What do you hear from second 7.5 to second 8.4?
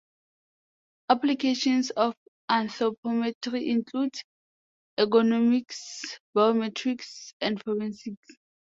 forensics.